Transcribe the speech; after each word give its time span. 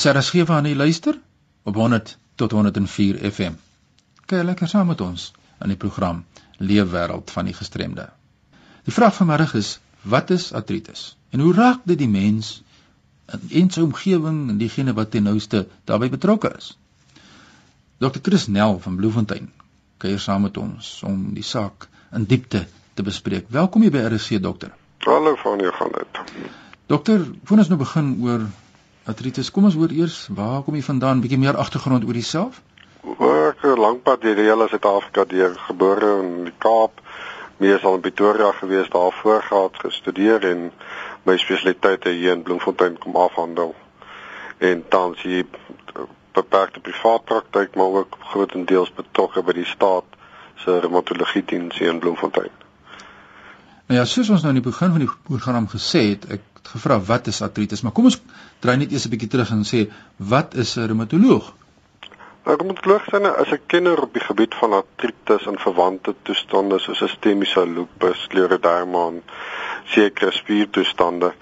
Dis 0.00 0.08
RSG 0.08 0.46
van 0.48 0.64
die 0.64 0.76
luister 0.76 1.18
op 1.62 1.74
100 1.74 2.18
tot 2.34 2.52
104 2.56 3.18
FM. 3.32 3.56
Kyk 4.24 4.46
lekker 4.48 4.68
saam 4.68 4.86
met 4.88 5.00
ons 5.04 5.26
in 5.60 5.68
die 5.68 5.76
program 5.76 6.22
Leefwêreld 6.56 7.28
van 7.34 7.44
die 7.44 7.52
gestremde. 7.52 8.06
Die 8.88 8.94
vraag 8.96 9.18
vanmiddag 9.18 9.52
is: 9.60 9.74
wat 10.14 10.32
is 10.32 10.46
artritis 10.56 11.02
en 11.36 11.44
hoe 11.44 11.52
raak 11.52 11.82
dit 11.84 12.00
die 12.00 12.08
mens 12.08 12.62
in 13.48 13.68
sy 13.68 13.84
omgewing 13.84 14.38
en 14.54 14.62
diegene 14.62 14.96
wat 14.96 15.12
ten 15.12 15.28
nouste 15.28 15.66
daarbey 15.84 16.08
betrokke 16.16 16.54
is? 16.56 16.70
Dr. 18.00 18.22
Chris 18.22 18.48
Nel 18.48 18.80
van 18.80 18.96
Bloemfontein 18.96 19.52
kuier 19.98 20.24
saam 20.28 20.48
met 20.48 20.56
ons 20.56 20.94
om 21.12 21.34
die 21.36 21.44
saak 21.44 21.90
in 22.16 22.24
diepte 22.24 22.64
te 22.94 23.04
bespreek. 23.04 23.52
Welkom 23.52 23.84
hier 23.84 23.92
by 23.92 24.08
RSC 24.08 24.40
dokter. 24.40 24.72
Hallo 25.04 25.36
van 25.44 25.60
jou 25.60 25.76
gaan 25.76 25.92
dit. 26.00 26.24
Dokter, 26.86 27.28
voordat 27.44 27.66
ons 27.68 27.74
nou 27.76 27.82
begin 27.84 28.12
oor 28.24 28.48
artritis. 29.04 29.50
Kom 29.50 29.64
ons 29.64 29.74
hoor 29.74 29.92
eers, 29.94 30.26
waar 30.34 30.62
kom 30.62 30.74
jy 30.74 30.82
vandaan? 30.82 31.20
Bietjie 31.20 31.38
meer 31.38 31.56
agtergrond 31.56 32.04
oor 32.04 32.18
jouself? 32.18 32.62
Ek 33.02 33.62
het 33.64 33.78
lankpad 33.78 34.22
deur 34.22 34.36
die 34.36 34.48
hele 34.48 34.68
Suid-Afrika 34.68 35.24
deur 35.28 35.56
gebore 35.66 36.10
in 36.22 36.32
die 36.48 36.56
Kaap, 36.58 37.00
meesal 37.60 37.96
in 37.98 38.04
Pretoria 38.04 38.52
gewees, 38.58 38.88
daar 38.92 39.12
voorgehad 39.22 39.80
gestudeer 39.84 40.44
en 40.48 40.70
my 41.28 41.36
spesialiteite 41.40 42.12
hier 42.16 42.36
in 42.36 42.42
Bloemfontein 42.42 42.98
kom 42.98 43.16
afhandel. 43.16 43.74
En 44.58 44.84
tans 44.88 45.22
hier 45.22 45.46
beperkte 46.32 46.80
privaat 46.80 47.24
praktyk, 47.24 47.74
maar 47.74 48.00
ook 48.02 48.16
grootendeels 48.32 48.92
betrokke 48.96 49.42
by 49.42 49.56
die 49.60 49.68
staat 49.68 50.18
se 50.60 50.78
reumatologie 50.80 51.44
diens 51.44 51.78
hier 51.78 51.92
in 51.92 51.98
Bloemfontein. 51.98 52.52
Nou 53.90 53.98
ja, 53.98 54.04
soos 54.06 54.28
ons 54.30 54.44
nou 54.44 54.52
in 54.54 54.60
die 54.60 54.68
begin 54.68 54.92
van 54.94 55.02
die 55.02 55.10
program 55.26 55.66
gesê 55.68 56.04
het, 56.12 56.28
ek 56.30 56.44
gevra 56.62 57.00
wat 57.00 57.26
is 57.26 57.42
artritis, 57.42 57.82
maar 57.82 57.92
kom 57.92 58.04
ons 58.04 58.20
draai 58.60 58.76
net 58.76 58.92
eers 58.92 59.06
'n 59.06 59.10
bietjie 59.10 59.28
terug 59.28 59.50
en 59.50 59.64
sê 59.64 59.90
wat 60.16 60.54
is 60.54 60.76
'n 60.76 60.86
reumatoloog? 60.86 61.52
Nou, 62.44 62.56
'n 62.56 62.60
Reumatoloog 62.60 63.06
is 63.06 63.18
'n 63.18 63.26
is 63.42 63.52
'n 63.52 63.66
kenner 63.66 64.02
op 64.02 64.12
die 64.12 64.22
gebied 64.22 64.54
van 64.54 64.72
artritis 64.72 65.46
en 65.46 65.58
verwante 65.58 66.14
toestande 66.22 66.78
soos 66.78 66.98
sistemiese 66.98 67.66
lupus, 67.66 68.22
scleroderma 68.22 69.06
en 69.06 69.22
sekere 69.84 70.30
spiertoestande. 70.30 71.32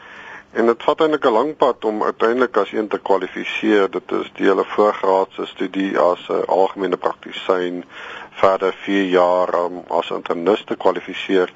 En 0.52 0.66
dit 0.66 0.82
vat 0.82 1.00
eintlik 1.00 1.24
'n 1.24 1.32
lang 1.32 1.56
pad 1.56 1.84
om 1.84 2.02
uiteindelik 2.02 2.56
as 2.56 2.72
een 2.72 2.88
te 2.88 2.98
kwalifiseer. 2.98 3.90
Dit 3.90 4.12
is 4.12 4.30
die 4.34 4.46
hele 4.46 4.64
voorgraadse 4.64 5.46
studie 5.46 5.98
as 5.98 6.28
'n 6.28 6.44
algemene 6.46 6.96
praktisyn, 6.96 7.84
verder 8.30 8.72
4 8.72 9.04
jaar 9.04 9.54
om 9.64 9.84
as 9.88 10.10
internis 10.10 10.64
te 10.64 10.76
kwalifiseer 10.76 11.52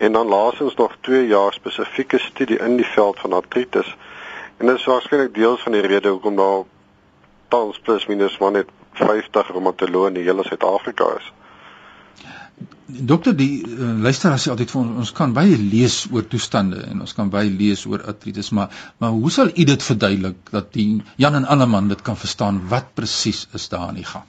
en 0.00 0.12
dan 0.12 0.26
laasens 0.26 0.74
nog 0.74 0.96
2 1.00 1.26
jaar 1.26 1.52
spesifieke 1.52 2.18
studie 2.18 2.58
in 2.58 2.76
die 2.76 2.86
veld 2.86 3.18
van 3.20 3.32
artritis. 3.32 3.96
En 4.56 4.66
dit 4.66 4.76
is 4.76 4.84
waarskynlik 4.84 5.34
deels 5.34 5.60
van 5.62 5.72
die 5.72 5.80
rede 5.84 6.08
hoekom 6.08 6.36
daar 6.36 6.62
tans 7.48 7.80
plus 7.84 8.06
minus 8.06 8.38
maar 8.38 8.54
net 8.54 8.68
50 8.92 9.50
reumatoloë 9.52 10.08
in 10.08 10.16
die 10.16 10.24
hele 10.24 10.44
Suid-Afrika 10.46 11.08
is. 11.18 11.26
Dokter, 12.86 13.36
die 13.36 13.60
uh, 13.66 13.90
luisteraars 14.06 14.46
sê 14.46 14.52
altyd 14.54 14.72
vir 14.72 14.80
ons 14.80 15.02
ons 15.04 15.12
kan 15.18 15.34
baie 15.36 15.58
lees 15.60 15.98
oor 16.12 16.24
toestande 16.32 16.80
en 16.88 17.04
ons 17.04 17.12
kan 17.18 17.28
baie 17.32 17.52
lees 17.52 17.84
oor 17.86 18.02
artritis, 18.12 18.48
maar 18.56 18.72
maar 18.98 19.12
hoe 19.16 19.30
sal 19.30 19.52
u 19.52 19.66
dit 19.68 19.84
verduidelik 19.84 20.50
dat 20.50 20.72
die 20.76 21.02
Jan 21.20 21.36
en 21.38 21.48
Alleman 21.56 21.92
dit 21.92 22.02
kan 22.08 22.16
verstaan 22.16 22.62
wat 22.72 22.94
presies 22.94 23.46
is 23.52 23.68
daar 23.68 23.90
aan 23.90 24.00
die 24.00 24.08
gang? 24.08 24.24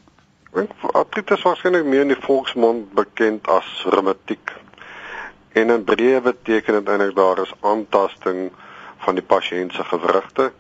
Artritis 0.92 1.47
waarskynlik 1.47 1.88
meer 1.88 2.03
in 2.03 2.11
die 2.11 2.23
volksmond 2.27 2.92
bekend 2.99 3.47
as 3.47 3.72
reumatiek 3.88 4.59
En 5.53 5.69
in 5.69 5.83
breë 5.83 6.21
beteken 6.21 6.80
dit 6.80 6.89
eintlik 6.89 7.16
daar 7.16 7.41
is 7.44 7.53
aantasting 7.59 8.52
van 9.05 9.17
die 9.17 9.25
pasiënt 9.25 9.73
se 9.73 9.83
gewrigte 9.83 10.52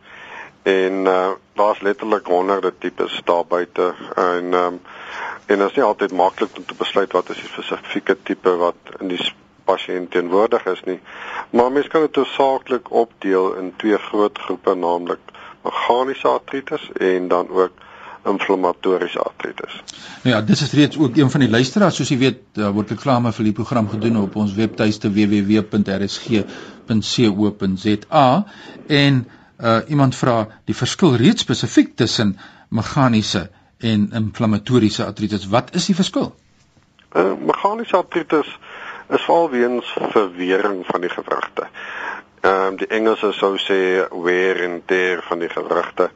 en 0.63 1.05
uh, 1.09 1.29
daar's 1.57 1.81
letterlik 1.81 2.25
honderde 2.25 2.73
tipes 2.77 3.21
daar 3.25 3.45
buite 3.45 3.93
en 4.15 4.53
um, 4.53 4.81
en 5.45 5.57
dit 5.57 5.69
is 5.69 5.75
nie 5.75 5.83
altyd 5.83 6.11
maklik 6.11 6.57
om 6.57 6.65
te 6.65 6.77
besluit 6.77 7.11
wat 7.11 7.29
is 7.29 7.39
die 7.41 7.49
spesifieke 7.49 8.17
tipe 8.23 8.55
wat 8.61 8.91
in 8.99 9.09
die 9.11 9.19
pasiënt 9.65 10.11
teenwoordig 10.11 10.65
is 10.71 10.83
nie. 10.87 10.99
Maar 11.49 11.71
mens 11.71 11.87
kan 11.87 12.05
dit 12.05 12.15
hoofsaaklik 12.15 12.91
opdeel 12.91 13.53
in 13.59 13.73
twee 13.75 13.97
groot 13.97 14.39
groepe, 14.39 14.75
naamlik 14.75 15.33
meganiese 15.63 16.27
artritis 16.27 16.89
en 16.99 17.27
dan 17.27 17.49
ook 17.49 17.71
inflammatoriese 18.25 19.19
artritis. 19.19 19.83
Nou 20.23 20.35
ja, 20.35 20.41
dis 20.45 20.61
is 20.61 20.73
reeds 20.77 20.97
ook 20.97 21.17
een 21.17 21.29
van 21.29 21.39
die 21.39 21.49
luisteraars, 21.49 21.95
soos 21.95 22.09
jy 22.13 22.17
weet, 22.21 22.39
daar 22.57 22.73
word 22.75 22.89
reklame 22.93 23.31
vir 23.33 23.43
die 23.49 23.57
program 23.57 23.89
gedoen 23.89 24.17
op 24.21 24.35
ons 24.35 24.53
webtuiste 24.57 25.11
www.rsg.co.za 25.11 25.65
en 28.87 29.27
uh 29.61 29.79
iemand 29.93 30.15
vra 30.17 30.47
die 30.65 30.75
verskil 30.75 31.15
reeds 31.21 31.41
spesifiek 31.45 31.95
tussen 31.95 32.39
meganiese 32.73 33.49
en 33.77 34.09
inflammatoriese 34.17 35.05
artritis. 35.05 35.47
Wat 35.49 35.75
is 35.77 35.85
die 35.85 35.95
verskil? 35.95 36.35
Uh 37.13 37.33
meganiese 37.37 37.97
artritis 37.97 38.49
is 39.11 39.21
veral 39.21 39.49
weens 39.49 39.93
verwering 40.13 40.85
van 40.87 41.01
die 41.01 41.09
gewrigte. 41.09 41.67
Ehm 42.41 42.67
um, 42.67 42.75
die 42.77 42.87
Engelse 42.87 43.31
sou 43.37 43.57
sê 43.61 44.07
wear 44.09 44.63
and 44.65 44.87
tear 44.87 45.21
van 45.27 45.39
die 45.39 45.49
gewrigte. 45.49 46.09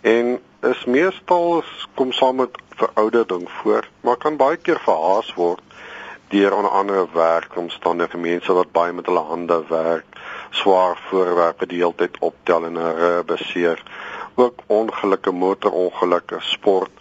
En 0.00 0.38
is 0.60 0.84
meestal 0.84 1.62
kom 1.94 2.12
saam 2.12 2.36
met 2.36 2.58
veroudering 2.76 3.50
voor, 3.50 3.86
maar 4.00 4.16
kan 4.16 4.36
baie 4.36 4.56
keer 4.56 4.80
verhaas 4.84 5.32
word 5.34 5.60
deur 6.30 6.54
onder 6.54 6.70
andere 6.70 7.06
werkomstandighede, 7.12 8.20
mense 8.20 8.52
wat 8.54 8.72
baie 8.72 8.92
met 8.92 9.08
hulle 9.08 9.22
hande 9.26 9.56
werk, 9.68 10.18
swaar 10.50 10.98
voorwerpe 11.08 11.66
die 11.66 11.80
hele 11.80 11.96
tyd 11.98 12.18
optel 12.22 12.68
en 12.68 12.76
hulle 12.78 13.24
beseer. 13.26 13.82
Ook 14.34 14.62
ongelukke 14.66 15.32
motorongelukke, 15.32 16.38
sport, 16.52 16.92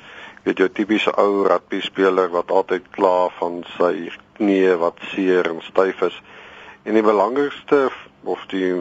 weet 0.47 0.63
jy 0.63 0.69
tipiese 0.73 1.13
ou 1.21 1.43
rugby 1.45 1.81
speler 1.85 2.31
wat 2.33 2.49
altyd 2.51 2.87
kla 2.95 3.27
van 3.37 3.61
sy 3.75 4.09
knie 4.39 4.73
wat 4.81 5.03
seer 5.11 5.51
en 5.51 5.61
styf 5.67 6.01
is. 6.09 6.17
En 6.87 6.97
die 6.97 7.05
belangrikste 7.05 7.89
of 8.23 8.47
die 8.49 8.71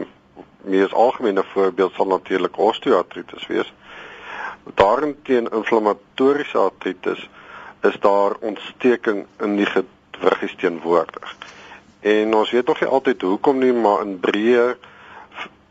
mees 0.65 0.95
algemene 0.95 1.43
voorbeeld 1.53 1.93
sal 1.93 2.09
natuurlik 2.15 2.57
osteoartritis 2.57 3.45
wees 3.51 3.69
daarenteen 4.75 5.49
inflammatoriese 5.51 6.57
artritis 6.57 7.29
is 7.81 7.99
daar 7.99 8.35
ontsteking 8.39 9.25
in 9.39 9.55
die 9.55 9.65
gewriggies 9.65 10.55
teenwoordig. 10.55 11.35
En 11.99 12.33
ons 12.33 12.51
weet 12.51 12.65
nog 12.65 12.79
nie 12.79 12.89
altyd 12.89 13.21
hoekom 13.21 13.57
nie, 13.59 13.73
maar 13.73 14.01
in 14.01 14.19
breë 14.19 14.75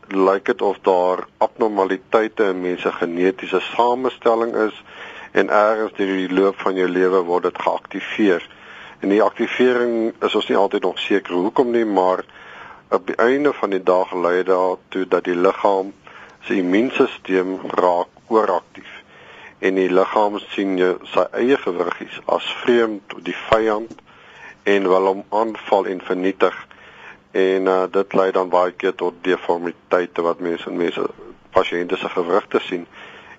lyk 0.09 0.45
dit 0.45 0.61
of 0.61 0.77
daar 0.81 1.25
abnormaliteite 1.37 2.43
in 2.43 2.61
mense 2.61 2.91
genetiese 2.91 3.59
samestelling 3.59 4.55
is 4.55 4.83
en 5.31 5.49
ergens 5.49 5.93
deur 5.97 6.15
die 6.15 6.33
loop 6.33 6.59
van 6.59 6.75
jou 6.75 6.87
lewe 6.89 7.21
word 7.23 7.43
dit 7.43 7.61
geaktiveer. 7.61 8.45
En 8.99 9.09
die 9.09 9.23
aktivering 9.23 10.13
is 10.25 10.35
ons 10.35 10.47
nie 10.49 10.57
altyd 10.57 10.81
nog 10.83 10.99
seker 10.99 11.33
hoekom 11.33 11.71
nie, 11.71 11.85
maar 11.85 12.25
op 12.89 13.05
die 13.07 13.15
einde 13.15 13.53
van 13.53 13.69
die 13.69 13.83
dag 13.83 14.13
lei 14.13 14.35
dit 14.41 14.49
daartoe 14.49 15.05
dat 15.07 15.23
die 15.23 15.37
liggaam 15.37 15.93
se 16.47 16.55
immuunstelsel 16.57 17.59
raak 17.77 18.18
ooraktief 18.29 18.89
en 19.59 19.75
die 19.75 19.89
liggaam 19.91 20.39
sien 20.53 20.77
jy 20.79 20.93
sy 21.13 21.25
eie 21.41 21.57
gewriggies 21.59 22.21
as 22.31 22.45
vreemd, 22.63 23.17
die 23.27 23.35
vyand 23.49 23.91
en 24.63 24.87
wil 24.87 25.11
hom 25.11 25.23
aanval 25.41 25.89
en 25.91 26.01
vernietig 26.05 26.55
en 27.31 27.67
uh, 27.67 27.83
dit 27.91 28.13
lei 28.13 28.31
dan 28.31 28.49
baie 28.49 28.71
keer 28.71 28.95
tot 28.95 29.19
deformiteite 29.25 30.23
wat 30.25 30.39
mense 30.39 30.69
in 30.69 30.79
mense 30.79 31.05
pasiënte 31.53 31.97
se 31.99 32.09
gewrigte 32.15 32.61
sien 32.65 32.87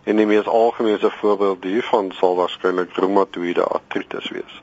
en 0.05 0.21
die 0.21 0.27
mees 0.27 0.47
algemene 0.47 1.11
voorbeeld 1.21 1.65
hiervan 1.65 2.13
sal 2.19 2.37
waarskynlik 2.39 2.95
reumatoïde 2.97 3.65
artritis 3.65 4.31
wees. 4.35 4.55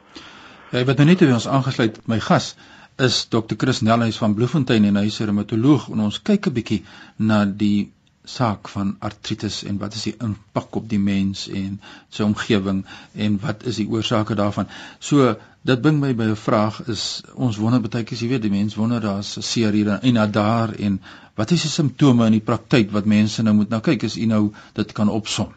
Ja, 0.71 0.83
wat 0.83 0.97
nou 0.97 1.07
net 1.07 1.21
by 1.23 1.33
ons 1.35 1.47
aangesluit 1.47 1.99
my 2.11 2.19
gas 2.23 2.55
is 2.97 3.27
Dr. 3.29 3.55
Chris 3.57 3.83
Nellhuis 3.85 4.17
van 4.17 4.33
Bloemfontein 4.33 4.87
en 4.89 4.97
hy 4.97 5.05
is 5.05 5.19
'n 5.21 5.29
reumatoloog 5.29 5.89
en 5.93 5.99
ons 6.07 6.21
kyk 6.21 6.47
'n 6.47 6.53
bietjie 6.53 6.83
na 7.17 7.45
die 7.45 7.91
saak 8.27 8.67
van 8.67 8.95
artritis 8.99 9.63
en 9.63 9.77
wat 9.81 9.93
is 9.95 10.03
die 10.09 10.15
impak 10.23 10.75
op 10.75 10.87
die 10.91 10.99
mens 10.99 11.45
en 11.47 11.77
sy 12.09 12.25
omgewing 12.25 12.81
en 13.15 13.37
wat 13.43 13.63
is 13.71 13.79
die 13.79 13.87
oorsake 13.87 14.35
daarvan. 14.35 14.67
So 14.99 15.35
dit 15.67 15.81
bring 15.81 15.99
my 15.99 16.13
by 16.15 16.27
'n 16.31 16.35
vraag 16.35 16.81
is 16.87 17.23
ons 17.35 17.57
wonder 17.57 17.81
baie 17.81 18.03
keer 18.03 18.17
jy 18.17 18.27
weet 18.33 18.41
die 18.41 18.51
mens 18.51 18.75
wonder 18.75 19.01
daar's 19.01 19.37
seer 19.51 19.71
hier 19.71 19.99
en 20.01 20.31
daar 20.31 20.73
en 20.79 21.01
wat 21.35 21.51
is 21.51 21.61
die 21.61 21.71
simptome 21.71 22.25
in 22.25 22.37
die 22.37 22.47
praktyk 22.51 22.91
wat 22.91 23.05
mense 23.05 23.43
nou 23.43 23.55
moet 23.55 23.69
nou 23.69 23.81
kyk 23.81 24.03
as 24.03 24.17
u 24.17 24.25
nou 24.25 24.53
dit 24.73 24.91
kan 24.91 25.09
opsom. 25.09 25.53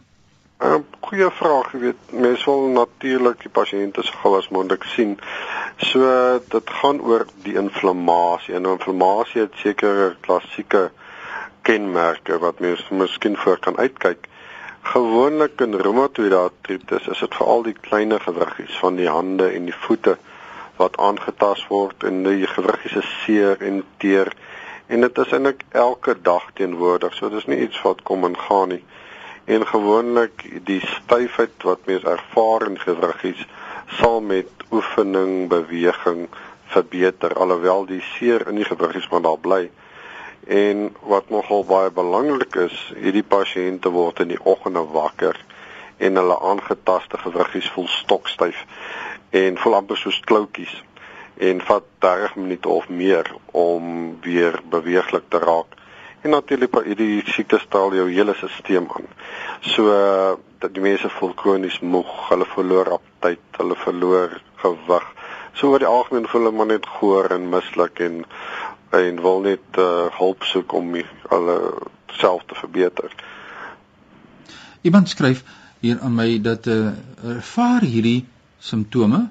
'n 0.60 0.66
uh, 0.66 0.80
Goeie 1.00 1.30
vraag, 1.30 1.72
jy 1.72 1.78
weet 1.78 2.12
mense 2.12 2.44
wil 2.46 2.68
natuurlik 2.68 3.40
die 3.42 3.50
pasiënte 3.50 4.02
so 4.06 4.18
gou 4.22 4.36
as 4.38 4.48
moontlik 4.48 4.84
sien. 4.84 5.16
So 5.90 6.10
dit 6.52 6.70
gaan 6.80 7.00
oor 7.00 7.24
die 7.42 7.56
inflammasie 7.58 8.54
en 8.54 8.68
inflammasie 8.72 9.40
het 9.40 9.56
sekere 9.62 10.16
klassieke 10.20 10.90
kenmerke 11.62 12.38
wat 12.38 12.60
mens 12.60 12.88
miskien 12.88 13.36
voor 13.36 13.58
kan 13.58 13.78
uitkyk. 13.78 14.26
Gewoonlik 14.92 15.60
in 15.60 15.74
reumatoïde 15.74 16.36
artritis 16.36 17.08
is 17.08 17.18
dit 17.18 17.34
veral 17.36 17.62
die 17.62 17.76
klein 17.80 18.16
gewriggies 18.20 18.78
van 18.80 18.96
die 18.96 19.08
hande 19.08 19.50
en 19.52 19.68
die 19.68 19.76
voete 19.86 20.16
wat 20.76 20.96
aangetast 20.96 21.68
word 21.68 22.04
en 22.08 22.22
die 22.24 22.46
gewriggies 22.46 22.96
is 23.02 23.10
seer 23.24 23.60
en 23.60 23.82
teer 23.98 24.32
en 24.86 25.04
dit 25.04 25.18
is 25.18 25.32
eintlik 25.36 25.62
elke 25.70 26.16
dag 26.22 26.48
teenwoordig. 26.54 27.14
So 27.14 27.28
dis 27.30 27.46
nie 27.46 27.60
iets 27.66 27.82
wat 27.82 28.02
kom 28.02 28.24
en 28.24 28.38
gaan 28.48 28.74
nie. 28.76 28.84
en 29.50 29.66
gewoonlik 29.66 30.44
die 30.64 30.80
styfheid 30.86 31.64
wat 31.66 31.86
mens 31.90 32.04
ervaar 32.06 32.66
in 32.68 32.78
gewriggies 32.78 33.40
sal 33.98 34.20
met 34.22 34.50
oefening, 34.70 35.48
beweging 35.50 36.28
verbeter 36.70 37.34
alhoewel 37.34 37.86
die 37.88 38.02
seer 38.12 38.46
in 38.48 38.60
die 38.60 38.68
gewriggies 38.68 39.08
maar 39.10 39.24
daar 39.24 39.40
bly. 39.42 39.62
En 40.50 40.96
wat 41.06 41.28
nogal 41.30 41.64
baie 41.64 41.90
belangrik 41.94 42.56
is, 42.58 42.76
hierdie 42.98 43.22
pasiënte 43.22 43.92
word 43.94 44.18
in 44.24 44.32
die 44.32 44.40
oggende 44.42 44.82
wakker 44.90 45.36
en 46.02 46.16
hulle 46.18 46.38
aangetaste 46.52 47.20
gewriggies 47.22 47.68
voel 47.70 47.86
stokstyf 47.92 48.64
en 49.30 49.58
voel 49.62 49.76
amper 49.78 50.00
soos 50.00 50.18
kloutjies 50.26 50.72
en 51.50 51.60
vat 51.68 51.86
30 52.02 52.34
minute 52.40 52.68
of 52.68 52.88
meer 52.88 53.30
om 53.52 53.84
weer 54.26 54.58
beweeglik 54.72 55.28
te 55.28 55.38
raak. 55.38 55.78
En 56.20 56.34
natuurlik 56.34 56.74
hierdie 56.84 57.22
siekte 57.30 57.60
straal 57.62 57.94
jou 57.96 58.08
hele 58.10 58.34
stelsel 58.34 58.90
aan. 58.96 59.06
So 59.60 59.86
dat 60.58 60.74
die 60.74 60.82
mense 60.82 61.08
voel 61.20 61.32
kronies 61.38 61.78
moeg, 61.80 62.10
hulle 62.28 62.48
verloor 62.56 62.90
aptyt, 62.98 63.46
hulle 63.56 63.78
verloor 63.86 64.34
gewig. 64.64 65.06
So 65.54 65.70
oor 65.70 65.80
die 65.80 65.88
algemeen 65.88 66.26
voel 66.28 66.42
hulle 66.42 66.56
maar 66.58 66.72
net 66.74 66.90
goor 66.98 67.30
en 67.38 67.48
mislik 67.54 68.02
en 68.04 68.24
en 68.90 69.22
wil 69.22 69.40
net 69.40 69.78
uh, 69.78 70.06
hulp 70.18 70.44
soek 70.44 70.72
om 70.72 70.94
hulle 71.30 71.58
self 72.20 72.44
te 72.46 72.54
verbeter. 72.58 73.12
Iemand 74.82 75.08
skryf 75.08 75.44
hier 75.80 76.00
aan 76.00 76.14
my 76.14 76.40
dat 76.42 76.66
uh, 76.66 76.90
ervaar 77.24 77.86
hierdie 77.86 78.24
simptome 78.58 79.28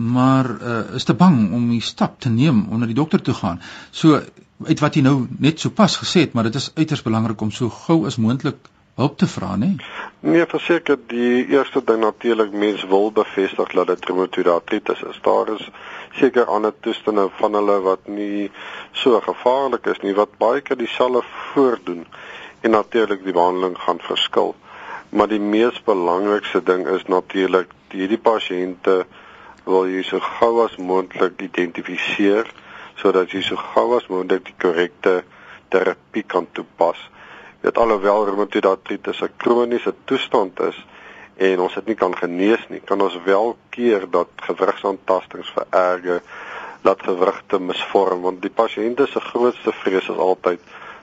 maar 0.00 0.46
uh, 0.48 0.94
is 0.96 1.04
te 1.04 1.14
bang 1.14 1.52
om 1.52 1.68
die 1.68 1.82
stap 1.84 2.20
te 2.20 2.30
neem 2.32 2.62
om 2.70 2.80
na 2.80 2.86
die 2.88 2.96
dokter 2.96 3.20
toe 3.22 3.34
gaan. 3.34 3.60
So 3.90 4.20
uit 4.64 4.80
wat 4.80 4.96
jy 4.96 5.02
nou 5.04 5.26
net 5.38 5.60
so 5.60 5.72
pas 5.72 5.96
gesê 6.00 6.24
het, 6.24 6.32
maar 6.32 6.48
dit 6.48 6.56
is 6.56 6.70
uiters 6.76 7.02
belangrik 7.04 7.40
om 7.40 7.50
so 7.52 7.68
gou 7.68 8.04
as 8.08 8.16
moontlik 8.16 8.56
hulp 9.00 9.16
te 9.18 9.26
vra, 9.26 9.54
né? 9.56 9.70
Nee, 10.20 10.44
verseker 10.46 10.98
die 11.08 11.46
eerste 11.48 11.82
ding 11.84 12.02
natuurlik 12.04 12.52
mens 12.52 12.84
wil 12.88 13.10
bevestig 13.16 13.72
dat 13.76 13.88
dit 13.92 14.08
reumatoïde 14.10 14.52
artritis 14.52 15.02
is. 15.08 15.20
Daar 15.24 15.52
is 15.54 15.68
seker 16.18 16.50
ander 16.52 16.74
toestande 16.84 17.28
van 17.38 17.56
hulle 17.58 17.78
wat 17.86 18.08
nie 18.08 18.50
so 19.02 19.20
gevaarlik 19.24 19.86
is 19.92 20.02
nie 20.04 20.14
wat 20.18 20.36
baie 20.42 20.60
keer 20.60 20.78
dieselfde 20.80 21.22
voordoen 21.52 22.04
en 22.60 22.76
natuurlik 22.76 23.24
die 23.24 23.36
behandeling 23.36 23.78
gaan 23.78 24.02
verskil. 24.04 24.54
Maar 25.10 25.30
die 25.32 25.40
mees 25.42 25.80
belangrikste 25.86 26.62
ding 26.62 26.86
is 26.88 27.06
natuurlik 27.08 27.72
hierdie 27.90 28.20
pasiënte 28.20 29.04
wil 29.64 29.88
jy 29.88 30.02
so 30.06 30.20
gou 30.38 30.52
as 30.64 30.76
moontlik 30.76 31.40
identifiseer 31.46 32.50
sodat 33.00 33.32
jy 33.32 33.40
so 33.46 33.56
gou 33.56 33.94
as 33.96 34.06
moontlik 34.12 34.44
die 34.50 34.58
korrekte 34.60 35.22
terapie 35.72 36.26
kan 36.26 36.46
toepas. 36.52 37.00
Dit 37.60 37.78
alhoewel 37.78 38.24
reumatoïde 38.24 38.68
artritis 38.68 39.22
'n 39.22 39.36
kroniese 39.36 39.94
toestand 40.04 40.60
is 40.60 40.86
en 41.36 41.60
ons 41.60 41.74
dit 41.74 41.86
nie 41.86 41.94
kan 41.94 42.16
genees 42.16 42.68
nie, 42.68 42.80
kan 42.84 43.00
ons 43.00 43.16
wel 43.24 43.56
keer 43.70 44.06
dat 44.10 44.28
gewrigsaantastings 44.36 45.52
vererger, 45.56 46.22
dat 46.82 47.02
gewrigte 47.02 47.60
misvorm 47.60 48.20
want 48.20 48.42
die 48.42 48.52
pasiënte 48.62 49.06
se 49.06 49.20
grootste 49.20 49.72
vrees 49.72 50.08
is 50.08 50.16
altyd 50.16 50.60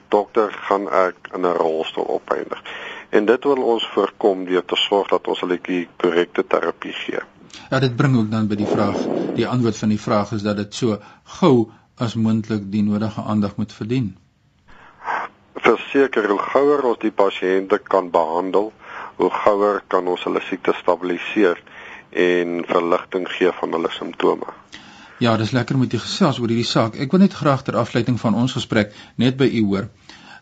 dokter 0.09 0.51
gaan 0.68 0.88
ek 0.89 1.15
in 1.33 1.45
'n 1.45 1.57
rolstoel 1.57 2.07
opeindig. 2.07 2.62
En 3.10 3.25
dit 3.25 3.44
wil 3.44 3.63
ons 3.63 3.88
voorkom 3.94 4.45
deur 4.45 4.65
te 4.65 4.75
sorg 4.75 5.07
dat 5.07 5.27
ons 5.27 5.39
hulle 5.39 5.60
die 5.62 5.88
korrekte 5.98 6.48
terapie 6.48 6.94
gee. 6.94 7.19
Ja, 7.69 7.80
dit 7.80 7.95
bring 7.95 8.18
ook 8.18 8.31
dan 8.31 8.48
by 8.48 8.56
die 8.56 8.68
vraag, 8.68 8.98
die 9.36 9.48
antwoord 9.48 9.77
van 9.77 9.89
die 9.89 10.01
vraag 10.01 10.31
is 10.31 10.42
dat 10.42 10.57
dit 10.57 10.74
so 10.75 10.98
gou 11.24 11.69
as 11.98 12.15
moontlik 12.15 12.71
die 12.71 12.83
nodige 12.83 13.21
aandag 13.21 13.56
moet 13.56 13.74
verdien. 13.74 14.15
Verseker, 15.68 16.30
hoe 16.31 16.40
gouer 16.40 16.86
ons 16.88 17.00
die 17.02 17.12
pasiënte 17.12 17.81
kan 17.84 18.08
behandel, 18.12 18.72
hoe 19.19 19.31
gouer 19.44 19.81
kan 19.92 20.08
ons 20.08 20.24
hulle 20.24 20.40
siekte 20.48 20.72
stabiliseer 20.80 21.60
en 22.12 22.62
verligting 22.69 23.28
gee 23.36 23.52
van 23.60 23.75
hulle 23.75 23.92
simptome. 23.92 24.54
Ja, 25.19 25.34
dis 25.38 25.52
lekker 25.52 25.78
met 25.78 25.94
u 25.94 26.00
gesels 26.00 26.40
oor 26.40 26.52
hierdie 26.54 26.69
saak. 26.69 26.96
Ek 26.96 27.12
wil 27.12 27.25
net 27.25 27.36
graag 27.36 27.66
ter 27.66 27.75
afsluiting 27.81 28.19
van 28.22 28.38
ons 28.38 28.54
gesprek 28.54 28.94
net 29.18 29.36
by 29.40 29.50
u 29.50 29.64
hoor. 29.72 29.90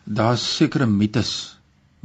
Daar's 0.04 0.44
sekere 0.56 0.86
mites 0.86 1.32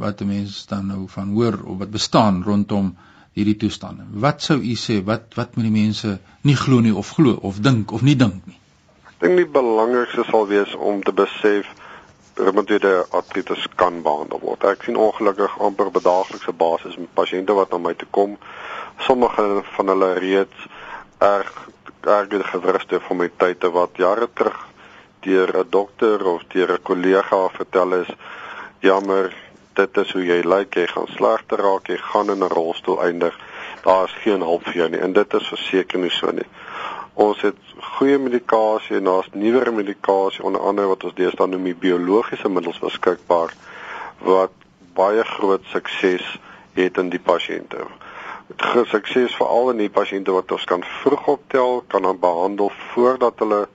wat 0.02 0.24
mense 0.26 0.66
dan 0.70 0.88
nou 0.88 1.06
van 1.12 1.34
hoor 1.36 1.60
of 1.68 1.82
wat 1.84 1.92
bestaan 1.92 2.42
rondom 2.48 2.94
hierdie 3.38 3.58
toestande. 3.60 4.08
Wat 4.24 4.42
sou 4.42 4.58
u 4.58 4.76
sê 4.80 5.02
wat 5.06 5.36
wat 5.36 5.56
moet 5.56 5.68
die 5.68 5.76
mense 5.76 6.18
nie 6.48 6.56
glo 6.56 6.80
nie 6.80 6.96
of 6.96 7.12
glo 7.18 7.38
of 7.50 7.60
dink 7.60 7.92
of 7.92 8.02
nie 8.02 8.16
dink 8.16 8.48
nie? 8.48 8.58
Ek 9.12 9.28
dink 9.28 9.38
die 9.44 9.52
belangrikste 9.60 10.26
sal 10.32 10.48
wees 10.50 10.74
om 10.76 11.04
te 11.04 11.14
besef 11.16 11.70
reumatoïde 12.36 13.06
artritis 13.10 13.68
kan 13.76 14.02
behandel 14.02 14.40
word. 14.40 14.64
Ek 14.64 14.84
sien 14.84 14.98
ongelukkig 14.98 15.60
amper 15.60 15.92
bedaaglikse 15.92 16.54
basis 16.54 16.98
met 16.98 17.14
pasiënte 17.14 17.54
wat 17.54 17.72
na 17.72 17.78
my 17.78 17.94
toe 17.94 18.08
kom. 18.12 18.38
Sommige 19.08 19.64
van 19.76 19.88
hulle 19.88 20.14
reeds 20.14 20.68
erg 21.20 21.70
erge 22.02 22.44
gewrigte 22.44 22.98
deformiteite 22.98 23.70
wat 23.72 23.98
jare 24.02 24.28
terug 24.34 24.58
deur 25.22 25.58
'n 25.58 25.70
dokter 25.70 26.26
of 26.26 26.44
deur 26.48 26.72
'n 26.74 26.84
kollega 26.84 27.50
vertel 27.50 27.94
is 27.94 28.10
jammer 28.80 29.34
dit 29.74 29.98
is 29.98 30.12
hoe 30.12 30.26
jy 30.26 30.42
lyk, 30.44 30.76
jy 30.76 30.88
gaan 30.88 31.08
slegter 31.08 31.62
raak, 31.62 31.88
jy 31.88 31.98
gaan 31.98 32.30
in 32.30 32.44
'n 32.44 32.54
rolstoel 32.54 33.02
eindig. 33.02 33.38
Daar 33.84 34.04
is 34.06 34.16
geen 34.24 34.42
hulp 34.46 34.66
vir 34.70 34.82
jou 34.82 34.90
nie 34.94 35.02
en 35.02 35.14
dit 35.14 35.34
is 35.34 35.48
verseker 35.54 36.00
nie 36.00 36.12
so 36.14 36.32
nie. 36.32 36.48
Ons 37.14 37.42
het 37.42 37.58
goeie 37.98 38.18
medikasie 38.22 38.98
en 38.98 39.10
daar's 39.10 39.30
nuwer 39.34 39.74
medikasie 39.74 40.46
onder 40.46 40.62
andere 40.62 40.94
wat 40.94 41.04
ons 41.04 41.18
deesdae 41.18 41.48
noem 41.48 41.72
biologiese 41.80 42.50
middels 42.50 42.80
beskikbaar 42.80 43.54
wat 44.28 44.54
baie 44.96 45.24
groot 45.24 45.66
sukses 45.74 46.38
het 46.78 46.98
in 46.98 47.10
die 47.10 47.20
pasiënte. 47.20 47.88
Groot 48.58 48.88
sukses 48.88 49.36
veral 49.36 49.74
in 49.74 49.84
die 49.86 49.92
pasiënte 49.92 50.32
wat 50.36 50.52
ons 50.52 50.66
kan 50.70 50.84
vroeg 51.02 51.28
optel, 51.36 51.84
kan 51.88 52.08
dan 52.08 52.20
behandel 52.20 52.72
voordat 52.94 53.40
hulle 53.44 53.66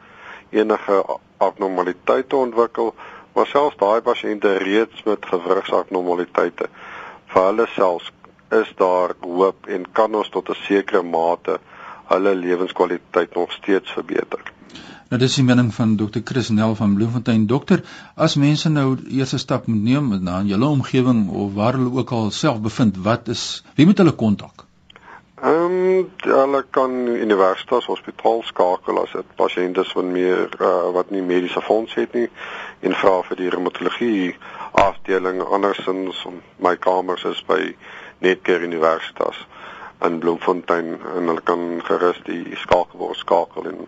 enige 0.50 1.02
abnormaliteite 1.38 2.36
ontwikkel 2.36 2.94
maar 3.36 3.46
selfs 3.46 3.76
daai 3.76 4.00
pasiënte 4.00 4.54
reeds 4.62 5.02
met 5.04 5.26
gewrigsabnormaliteite 5.28 6.70
vir 7.32 7.42
hulle 7.42 7.66
selfs 7.74 8.12
is 8.50 8.72
daar 8.76 9.14
hoop 9.20 9.66
en 9.66 9.86
kan 9.92 10.14
ons 10.14 10.28
tot 10.28 10.48
'n 10.50 10.60
sekere 10.66 11.02
mate 11.02 11.58
hulle 12.06 12.34
lewenskwaliteit 12.34 13.34
nog 13.34 13.52
steeds 13.52 13.90
verbeter. 13.90 14.40
Nou 15.08 15.20
dis 15.22 15.34
die 15.34 15.44
mening 15.44 15.74
van 15.74 15.96
Dr. 15.96 16.20
Chris 16.24 16.48
Nel 16.48 16.74
van 16.74 16.94
Bloemfontein. 16.94 17.46
Dokter, 17.46 17.82
as 18.14 18.34
mense 18.34 18.68
nou 18.68 18.96
eerste 19.08 19.38
stap 19.38 19.66
moet 19.66 19.82
neem 19.82 20.22
na 20.22 20.40
in 20.42 20.46
julle 20.46 20.66
omgewing 20.66 21.28
of 21.30 21.52
waar 21.54 21.78
hulle 21.78 21.92
ook 21.98 22.10
al 22.10 22.30
self 22.30 22.60
bevind, 22.60 22.96
wat 22.96 23.28
is 23.28 23.64
wie 23.74 23.86
moet 23.86 23.98
hulle 23.98 24.12
kontak? 24.12 24.64
Ehm 25.36 25.76
um, 25.76 26.10
hulle 26.24 26.64
kan 26.70 26.90
universiteit 27.06 27.84
hospitaal 27.84 28.42
skakel 28.42 28.98
as 29.02 29.12
dit 29.12 29.34
pasiënte 29.36 29.84
is 29.86 29.92
wat 29.92 30.10
meer 30.10 30.48
uh, 30.58 30.90
wat 30.96 31.10
nie 31.14 31.22
mediese 31.22 31.62
fonds 31.62 31.94
het 31.94 32.14
nie 32.18 32.26
en 32.80 32.96
vra 33.02 33.20
vir 33.28 33.36
die 33.42 33.50
reumatologie 33.54 34.34
afdeling 34.82 35.42
andersins 35.44 36.24
om 36.26 36.40
my 36.66 36.74
kamers 36.76 37.24
is 37.30 37.42
by 37.46 37.60
Netcare 38.18 38.64
Universitas 38.64 39.46
in 40.06 40.18
Bloemfontein 40.18 40.96
en 41.16 41.28
hulle 41.30 41.42
kan 41.44 41.80
gerus 41.84 42.18
die 42.24 42.56
skakel 42.56 42.98
word 42.98 43.18
skakel 43.18 43.70
en 43.72 43.86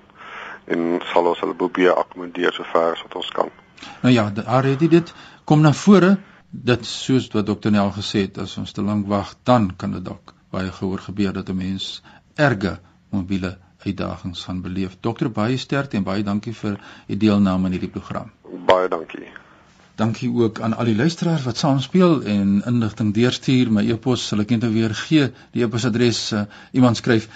en 0.68 0.98
sal 1.12 1.30
ons 1.30 1.40
hulle 1.40 1.56
probeer 1.56 1.94
akkommodeer 1.96 2.52
so 2.52 2.66
ver 2.72 2.92
as 2.92 3.02
wat 3.06 3.14
ons 3.16 3.30
kan. 3.32 3.48
Nou 4.02 4.12
ja, 4.12 4.26
daar 4.36 4.66
het 4.68 4.82
dit 4.90 5.14
kom 5.48 5.62
na 5.64 5.72
vore 5.72 6.16
dit 6.50 6.84
soos 6.86 7.28
wat 7.32 7.46
dokter 7.46 7.72
Nel 7.72 7.90
gesê 7.96 8.26
het 8.26 8.38
as 8.44 8.56
ons 8.60 8.72
te 8.72 8.84
lank 8.84 9.08
wag 9.08 9.34
dan 9.48 9.70
kan 9.76 9.96
dit 9.96 10.04
dalk 10.04 10.34
baie 10.52 10.72
gehoor 10.72 11.00
gebeur 11.08 11.32
dat 11.32 11.48
'n 11.48 11.56
mens 11.56 12.02
erge 12.34 12.78
mobiele 13.10 13.58
uitdagings 13.84 14.44
gaan 14.44 14.62
beleef. 14.62 14.96
Dokter 15.00 15.30
baie 15.30 15.56
sterkte 15.56 15.96
en 15.96 16.02
baie 16.02 16.22
dankie 16.22 16.54
vir 16.54 16.80
u 17.08 17.16
deelname 17.16 17.64
aan 17.64 17.72
hierdie 17.72 17.94
program. 17.96 18.30
Baie 18.66 18.88
dankie. 18.88 19.28
Dankie 19.98 20.30
ook 20.30 20.60
aan 20.60 20.76
al 20.78 20.84
die 20.84 20.96
luisteraars 20.96 21.42
wat 21.42 21.58
saamspeel 21.58 22.22
en 22.22 22.62
inligting 22.70 23.14
deurstuur. 23.14 23.72
My 23.72 23.82
e-pos 23.90 24.26
sal 24.30 24.44
ek 24.44 24.54
net 24.54 24.66
nou 24.66 24.70
weer 24.72 24.94
gee. 24.94 25.32
Die 25.56 25.64
e-posadres 25.66 26.20
uh, 26.32 26.44
iemand 26.72 27.00
skryf 27.00 27.26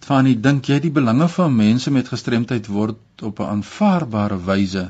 Fanie, 0.00 0.38
dink 0.40 0.66
jy 0.70 0.78
die 0.80 0.90
belange 0.90 1.26
van 1.28 1.52
mense 1.54 1.90
met 1.92 2.08
gestremdheid 2.08 2.70
word 2.72 3.22
op 3.28 3.40
'n 3.40 3.50
aanvaarbare 3.54 4.38
wyse 4.46 4.86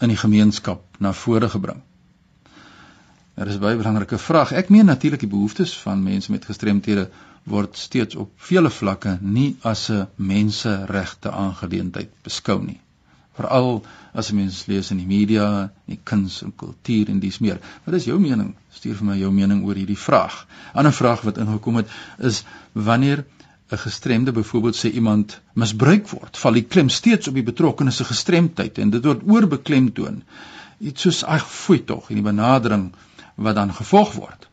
in 0.00 0.08
die 0.08 0.16
gemeenskap 0.22 0.96
na 0.98 1.12
vore 1.12 1.48
gebring? 1.52 1.82
Dit 3.36 3.52
is 3.52 3.58
'n 3.60 3.64
baie 3.66 3.76
belangrike 3.76 4.18
vraag. 4.18 4.52
Ek 4.52 4.68
meen 4.68 4.88
natuurlik 4.88 5.20
die 5.20 5.28
behoeftes 5.28 5.76
van 5.84 6.02
mense 6.02 6.30
met 6.32 6.48
gestremthede 6.48 7.10
word 7.44 7.76
steeds 7.76 8.16
op 8.16 8.32
vele 8.48 8.70
vlakke 8.70 9.18
nie 9.20 9.56
as 9.60 9.90
'n 9.90 10.08
menseregte 10.16 11.30
aangeleentheid 11.30 12.10
beskou 12.22 12.62
nie. 12.64 12.80
Veral 13.36 13.82
as 14.16 14.32
mense 14.32 14.64
lees 14.70 14.90
in 14.94 15.00
die 15.02 15.08
media, 15.08 15.46
in 15.86 15.96
die 15.96 16.00
kuns 16.10 16.40
en 16.44 16.54
kultuur 16.56 17.10
en 17.12 17.20
dis 17.20 17.38
meer. 17.44 17.60
Wat 17.84 17.96
is 17.98 18.08
jou 18.08 18.18
mening? 18.20 18.54
Stuur 18.72 18.96
vir 19.00 19.08
my 19.10 19.16
jou 19.20 19.30
mening 19.32 19.62
oor 19.68 19.76
hierdie 19.76 19.98
vraag. 19.98 20.46
'n 20.46 20.78
Ander 20.82 20.92
vraag 20.92 21.22
wat 21.28 21.38
ingekom 21.44 21.76
het 21.82 21.94
is 22.18 22.44
wanneer 22.72 23.24
'n 23.72 23.82
gestremde 23.84 24.32
byvoorbeeld 24.32 24.76
sê 24.76 24.92
iemand 24.92 25.40
misbruik 25.54 26.08
word, 26.08 26.36
val 26.36 26.52
die 26.52 26.64
klem 26.64 26.88
steeds 26.88 27.28
op 27.28 27.34
die 27.34 27.46
betrokkenes 27.52 27.96
se 27.96 28.04
gestremdheid 28.04 28.78
en 28.78 28.90
dit 28.90 29.04
word 29.04 29.22
oorbeklemtoon. 29.26 30.22
Iets 30.80 31.02
soos 31.02 31.24
ag, 31.24 31.50
fooi 31.50 31.84
tog, 31.84 32.10
in 32.10 32.16
die 32.16 32.30
benadering 32.32 32.92
wat 33.34 33.54
dan 33.54 33.72
gevolg 33.72 34.12
word 34.14 34.46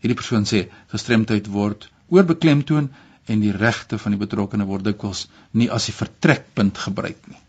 Hierdie 0.00 0.16
persoon 0.16 0.46
sê 0.48 0.64
gestremdheid 0.92 1.48
word 1.52 1.86
oorbeklemtoon 2.16 2.88
en 3.32 3.42
die 3.44 3.52
regte 3.52 3.98
van 4.00 4.14
die 4.14 4.20
betrokkene 4.22 4.66
word 4.68 4.86
dikwels 4.88 5.26
nie 5.60 5.68
as 5.76 5.90
die 5.90 5.96
vertrekpunt 5.96 6.80
gebruik 6.86 7.20
nie. 7.28 7.40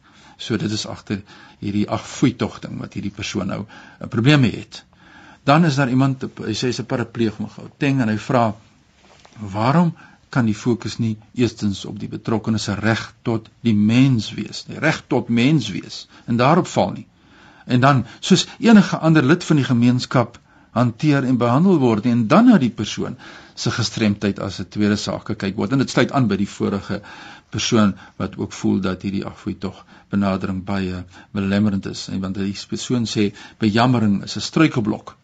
So 0.41 0.57
dit 0.57 0.71
is 0.73 0.87
agter 0.89 1.21
hierdie 1.61 1.87
agfoeitogting 1.97 2.79
wat 2.81 2.97
hierdie 2.97 3.13
persoon 3.13 3.51
nou 3.53 3.65
'n 4.01 4.09
probleem 4.09 4.43
het. 4.49 4.83
Dan 5.43 5.65
is 5.65 5.75
daar 5.75 5.89
iemand, 5.89 6.21
hy 6.21 6.53
sê 6.53 6.69
hy's 6.69 6.79
'n 6.81 6.85
parapleeg 6.85 7.35
van 7.35 7.49
Gauteng 7.49 8.01
en 8.01 8.09
hy 8.09 8.17
vra 8.17 8.55
waarom 9.39 9.93
kan 10.29 10.45
die 10.45 10.55
fokus 10.55 10.97
nie 10.97 11.17
eerstens 11.35 11.85
op 11.85 11.99
die 11.99 12.09
betrokkenes 12.09 12.63
se 12.63 12.75
reg 12.75 13.13
tot 13.21 13.49
die 13.61 13.75
mens 13.75 14.31
wees 14.33 14.65
nie, 14.67 14.79
reg 14.79 15.03
tot 15.07 15.29
mens 15.29 15.69
wees 15.69 16.07
en 16.25 16.37
daarop 16.37 16.67
val 16.67 16.91
nie. 16.91 17.07
En 17.65 17.79
dan 17.79 18.05
soos 18.19 18.47
enige 18.59 18.97
ander 18.97 19.23
lid 19.23 19.43
van 19.43 19.55
die 19.55 19.65
gemeenskap 19.65 20.39
hanteer 20.71 21.27
en 21.27 21.37
behandel 21.37 21.79
word 21.79 22.07
en 22.07 22.27
dan 22.31 22.47
na 22.47 22.57
die 22.57 22.71
persoon 22.71 23.17
se 23.55 23.71
gestremdheid 23.75 24.39
as 24.39 24.59
'n 24.59 24.69
tweede 24.69 24.95
saak 24.95 25.27
gekyk 25.33 25.55
word 25.55 25.71
en 25.71 25.83
dit 25.83 25.89
sluit 25.89 26.11
aan 26.11 26.27
by 26.27 26.37
die 26.39 26.47
vorige 26.47 27.01
persoon 27.51 27.95
wat 28.21 28.37
ook 28.37 28.53
voel 28.53 28.79
dat 28.87 29.01
hierdie 29.05 29.25
afvoer 29.25 29.57
tog 29.65 29.85
benadering 30.13 30.63
baie 30.67 31.03
belemmerend 31.37 31.85
is 31.91 32.07
en 32.07 32.21
want 32.23 32.39
die 32.39 32.55
persoon 32.73 33.07
sê 33.15 33.31
bejammering 33.63 34.21
is 34.27 34.37
'n 34.37 34.47
struikelblok 34.49 35.17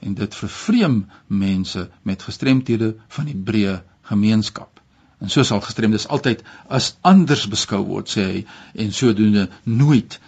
en 0.00 0.14
dit 0.14 0.34
vervreem 0.34 0.98
mense 1.26 1.88
met 2.02 2.22
gestremthede 2.22 2.94
van 3.08 3.24
die 3.24 3.38
breë 3.50 3.82
gemeenskap. 4.10 4.80
En 5.18 5.30
so 5.30 5.42
sal 5.42 5.60
gestremdes 5.60 6.06
altyd 6.08 6.44
as 6.68 6.96
anders 7.00 7.48
beskou 7.50 7.82
word 7.86 8.10
sê 8.10 8.26
hy 8.32 8.44
en 8.84 8.92
sodoende 8.92 9.48
nooit 9.64 10.20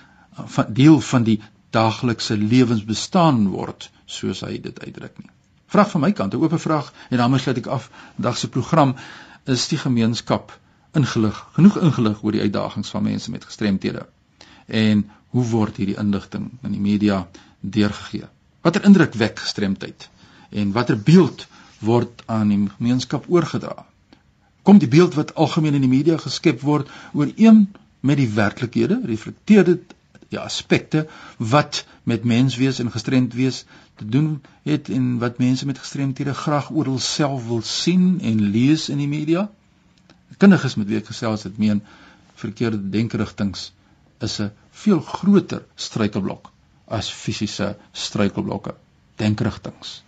van 0.56 0.72
deel 0.74 1.00
van 1.00 1.26
die 1.28 1.40
daaglikse 1.70 2.36
lewensbestaan 2.36 3.44
word 3.54 3.90
soos 4.06 4.42
hy 4.46 4.58
dit 4.58 4.80
uitdruk 4.80 5.18
nie. 5.18 5.30
Vraag 5.70 5.90
van 5.90 6.00
my 6.00 6.12
kant, 6.12 6.34
'n 6.34 6.42
oop 6.42 6.58
vraag 6.58 6.92
en 7.10 7.18
daarmee 7.18 7.38
sluit 7.38 7.58
ek 7.58 7.66
af 7.66 7.90
dag 8.16 8.38
se 8.38 8.48
program 8.48 8.96
is 9.44 9.68
die 9.68 9.78
gemeenskap 9.78 10.58
ingelig, 10.96 11.38
genoeg 11.52 11.78
ingelig 11.80 12.22
oor 12.22 12.32
die 12.32 12.40
uitdagings 12.40 12.90
van 12.90 13.02
mense 13.02 13.30
met 13.30 13.44
gestremthede. 13.44 14.06
En 14.66 15.10
hoe 15.30 15.44
word 15.44 15.76
hierdie 15.76 15.98
inligting 15.98 16.50
in 16.62 16.72
die 16.74 16.82
media 16.82 17.28
deurgegee? 17.60 18.28
Watter 18.60 18.84
indruk 18.84 19.14
wek 19.14 19.38
gestremdheid 19.38 20.08
en 20.50 20.72
watter 20.72 20.98
beeld 20.98 21.46
word 21.80 22.22
aan 22.26 22.50
die 22.50 22.58
gemeenskap 22.76 23.28
oorgedra. 23.28 23.86
Kom 24.62 24.78
die 24.78 24.90
beeld 24.90 25.14
wat 25.14 25.34
algemeen 25.34 25.78
in 25.78 25.86
die 25.86 25.92
media 25.92 26.18
geskep 26.20 26.60
word 26.66 26.90
ooreen 27.12 27.68
met 28.00 28.18
die 28.20 28.28
werklikhede, 28.28 29.00
reflekteer 29.06 29.64
dit 29.64 29.94
die 30.30 30.38
aspekte 30.38 31.06
wat 31.36 31.84
met 32.06 32.24
menswees 32.24 32.78
en 32.78 32.90
gestremd 32.90 33.34
wees 33.34 33.64
te 33.98 34.06
doen 34.06 34.42
het 34.68 34.88
en 34.88 35.18
wat 35.22 35.38
mense 35.38 35.66
met 35.66 35.78
gestremdhede 35.78 36.34
graag 36.34 36.70
oral 36.70 36.98
self 36.98 37.46
wil 37.46 37.62
sien 37.62 38.20
en 38.20 38.44
lees 38.54 38.88
in 38.88 39.02
die 39.02 39.10
media. 39.10 39.48
Kinders 40.38 40.74
met 40.74 40.86
wie 40.86 40.98
ek 41.00 41.10
gesels 41.12 41.42
het 41.42 41.58
meen 41.58 41.82
verkeerde 42.34 42.80
denkerigtings 42.90 43.72
is 44.20 44.40
'n 44.40 44.52
veel 44.70 45.00
groter 45.00 45.64
struikelblok 45.74 46.52
as 46.88 47.10
fisiese 47.10 47.76
struikelblokke 47.92 48.74
denkerigtings 49.16 50.02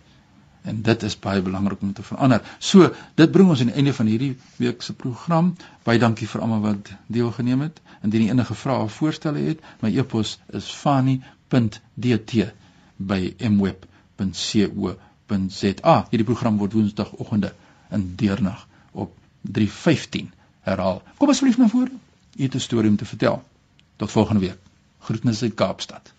en 0.63 0.81
dit 0.81 1.03
is 1.03 1.19
baie 1.19 1.41
belangrik 1.41 1.81
om 1.81 1.93
te 1.93 2.03
verander. 2.03 2.41
So, 2.59 2.89
dit 3.19 3.31
bring 3.31 3.49
ons 3.49 3.59
aan 3.59 3.71
die 3.71 3.75
einde 3.75 3.93
van 3.93 4.05
hierdie 4.07 4.37
week 4.57 4.81
se 4.81 4.93
program. 4.93 5.55
Baie 5.83 5.99
dankie 5.99 6.27
vir 6.29 6.41
almal 6.41 6.61
wat 6.63 6.91
deelgeneem 7.07 7.61
het. 7.65 7.81
Indien 8.03 8.29
enige 8.29 8.55
vrae 8.55 8.83
of 8.85 8.93
voorstelle 8.99 9.39
het, 9.43 9.59
my 9.81 9.89
e-pos 9.97 10.39
is 10.55 10.71
fani.dt 10.71 12.33
by 12.97 13.35
mweb.co.za. 13.49 14.95
Hierdie 16.09 16.29
program 16.31 16.57
word 16.61 16.73
Woensdagoggende 16.77 17.53
in 17.91 18.15
deernag 18.15 18.67
op 18.91 19.11
3:15 19.51 20.31
herhaal. 20.59 21.01
Kom 21.17 21.29
asseblief 21.29 21.57
na 21.57 21.67
vore. 21.67 21.91
Jy 22.35 22.43
het 22.43 22.55
'n 22.55 22.59
storie 22.59 22.89
om 22.89 22.95
te 22.95 23.05
vertel. 23.05 23.43
Tot 23.95 24.11
volgende 24.11 24.39
week. 24.39 24.57
Groetnisse 24.99 25.43
uit 25.43 25.53
Kaapstad. 25.53 26.13